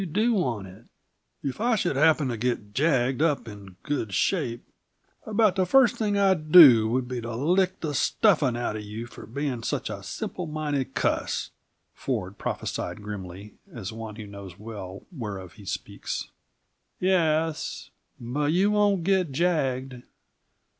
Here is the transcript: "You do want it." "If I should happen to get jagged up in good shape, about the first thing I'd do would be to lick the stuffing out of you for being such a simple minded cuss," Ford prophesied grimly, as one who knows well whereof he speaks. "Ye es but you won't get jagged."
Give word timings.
"You 0.01 0.07
do 0.07 0.33
want 0.33 0.65
it." 0.65 0.85
"If 1.43 1.61
I 1.61 1.75
should 1.75 1.95
happen 1.95 2.29
to 2.29 2.35
get 2.35 2.73
jagged 2.73 3.21
up 3.21 3.47
in 3.47 3.75
good 3.83 4.15
shape, 4.15 4.67
about 5.27 5.55
the 5.57 5.63
first 5.67 5.95
thing 5.95 6.17
I'd 6.17 6.51
do 6.51 6.89
would 6.89 7.07
be 7.07 7.21
to 7.21 7.35
lick 7.35 7.81
the 7.81 7.93
stuffing 7.93 8.57
out 8.57 8.75
of 8.75 8.81
you 8.81 9.05
for 9.05 9.27
being 9.27 9.61
such 9.61 9.91
a 9.91 10.01
simple 10.01 10.47
minded 10.47 10.95
cuss," 10.95 11.51
Ford 11.93 12.39
prophesied 12.39 13.03
grimly, 13.03 13.53
as 13.71 13.93
one 13.93 14.15
who 14.15 14.25
knows 14.25 14.57
well 14.57 15.05
whereof 15.15 15.53
he 15.53 15.65
speaks. 15.65 16.31
"Ye 16.99 17.11
es 17.11 17.91
but 18.19 18.51
you 18.53 18.71
won't 18.71 19.03
get 19.03 19.31
jagged." 19.31 20.01